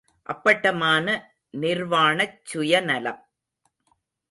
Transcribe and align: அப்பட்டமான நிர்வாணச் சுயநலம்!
அப்பட்டமான 0.29 1.05
நிர்வாணச் 1.53 2.39
சுயநலம்! 2.43 3.21